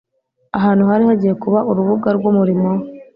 ahantu 0.57 0.83
hari 0.89 1.03
hagiye 1.09 1.33
kuba 1.43 1.59
urubuga 1.69 2.09
rw’umurimo 2.17 2.69
we 2.77 2.83